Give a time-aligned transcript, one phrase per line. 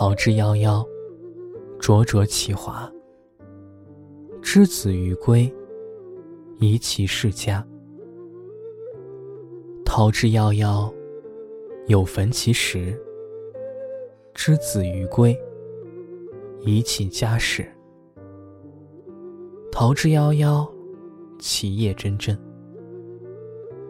[0.00, 0.86] 桃之夭夭，
[1.80, 2.88] 灼灼其华。
[4.40, 5.52] 之子于归，
[6.60, 7.66] 宜其室家。
[9.84, 10.88] 桃之夭夭，
[11.88, 12.96] 有逢其实。
[14.34, 15.36] 之子于归，
[16.60, 17.66] 宜其家室。
[19.72, 20.64] 桃之夭夭，
[21.40, 22.38] 其叶蓁蓁。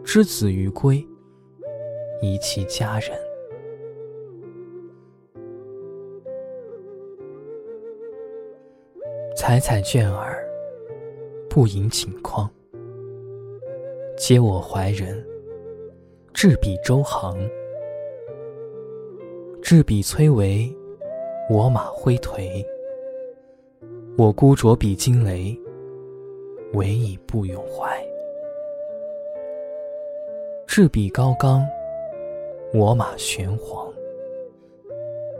[0.03, 1.07] 之子于归，
[2.19, 3.28] 宜其家人。
[9.41, 10.45] 采采卷耳，
[11.49, 12.45] 不盈顷筐。
[14.17, 15.25] 嗟我怀人，
[16.33, 17.49] 执笔周行。
[19.61, 20.69] 执笔崔嵬，
[21.49, 22.61] 我马挥颓。
[24.17, 25.57] 我孤酌彼金雷，
[26.73, 27.97] 唯以不永怀。
[30.67, 31.65] 执笔高冈，
[32.73, 33.89] 我马玄黄。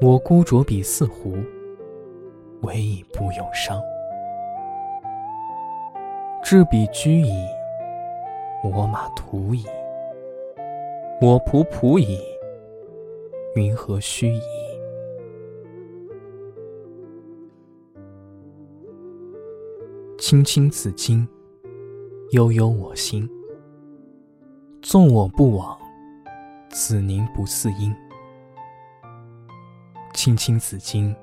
[0.02, 1.36] 我孤酌彼四湖，
[2.62, 3.82] 唯以不永伤。
[6.42, 7.46] 执笔居矣，
[8.64, 9.66] 我马图矣。
[11.22, 12.20] 我仆仆矣，
[13.56, 14.42] 云何须矣？
[20.18, 21.28] 青青子衿，
[22.32, 23.30] 悠悠我心。
[24.82, 25.78] 纵我不往，
[26.70, 27.94] 子宁不嗣音？
[30.14, 31.14] 青青子衿，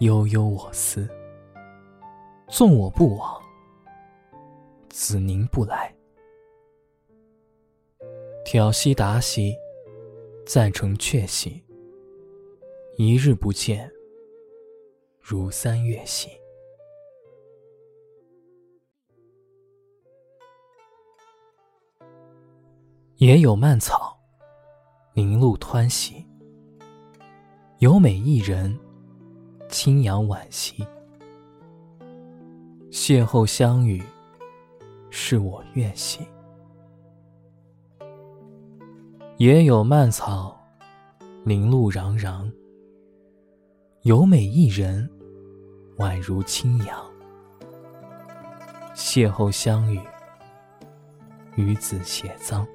[0.00, 1.08] 悠悠我思。
[2.48, 3.40] 纵我不往，
[4.88, 5.94] 子宁不来？
[8.42, 9.54] 挑兮达兮，
[10.46, 11.62] 赞成却兮。
[12.96, 13.92] 一日不见，
[15.20, 16.30] 如三月兮。
[23.16, 24.18] 野有蔓草，
[25.12, 26.26] 凝露湍兮。
[27.80, 28.78] 有美一人，
[29.70, 30.84] 轻扬惋惜。
[32.90, 34.02] 邂逅相遇，
[35.10, 36.26] 是我愿兮。
[39.38, 40.58] 野有蔓草，
[41.44, 42.50] 林路攘攘。
[44.02, 45.08] 有美一人，
[45.98, 47.00] 宛如清扬。
[48.94, 50.00] 邂逅相遇，
[51.54, 52.66] 与子偕臧。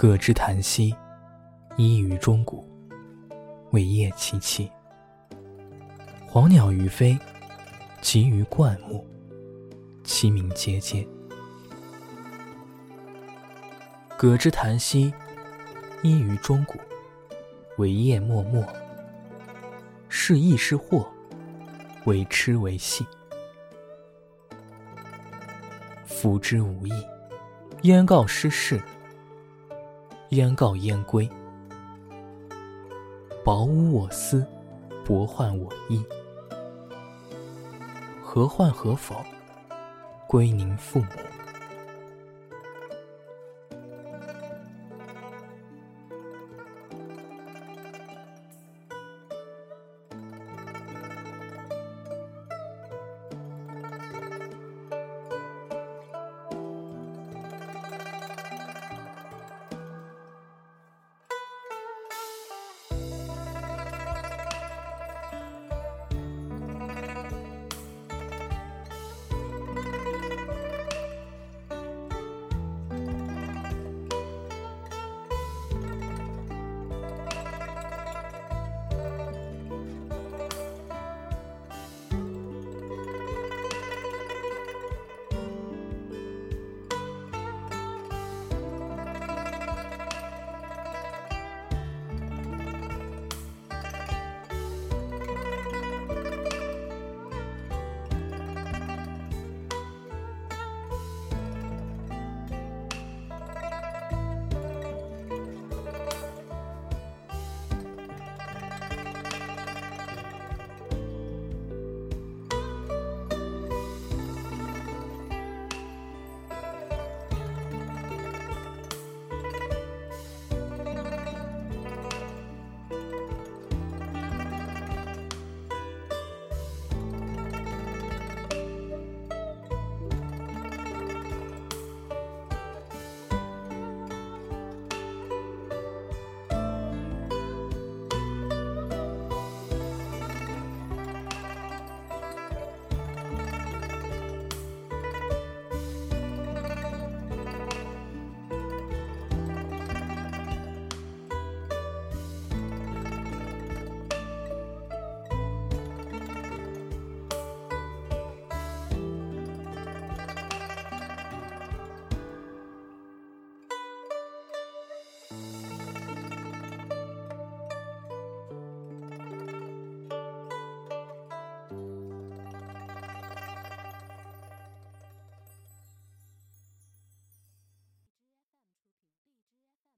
[0.00, 0.96] 葛之檀兮，
[1.76, 2.66] 依于钟鼓，
[3.72, 4.66] 伟业凄凄。
[6.26, 7.18] 黄鸟于飞，
[8.00, 9.06] 集于灌木，
[10.02, 11.06] 其鸣喈喈。
[14.16, 15.12] 葛之檀兮，
[16.02, 16.78] 依于钟鼓，
[17.76, 18.66] 伟业漠漠。
[20.08, 21.06] 是亦是祸，
[22.06, 23.04] 为痴为戏。
[26.06, 27.06] 夫之无益，
[27.82, 28.80] 焉告失事？
[30.30, 31.28] 焉告焉归？
[33.44, 34.46] 薄污我思，
[35.04, 36.00] 薄患我衣。
[38.22, 39.16] 何患何否？
[40.28, 41.29] 归宁父母。